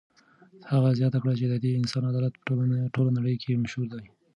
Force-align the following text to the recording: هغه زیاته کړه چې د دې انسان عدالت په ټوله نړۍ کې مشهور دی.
هغه 0.71 0.89
زیاته 0.99 1.17
کړه 1.23 1.33
چې 1.39 1.45
د 1.47 1.55
دې 1.63 1.71
انسان 1.81 2.03
عدالت 2.11 2.33
په 2.37 2.43
ټوله 2.95 3.11
نړۍ 3.17 3.35
کې 3.41 3.61
مشهور 3.63 3.87
دی. 3.93 4.03